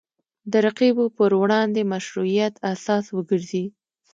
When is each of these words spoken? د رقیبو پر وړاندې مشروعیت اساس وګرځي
د 0.51 0.53
رقیبو 0.65 1.05
پر 1.17 1.31
وړاندې 1.41 1.81
مشروعیت 1.93 2.53
اساس 2.73 3.05
وګرځي 3.11 3.65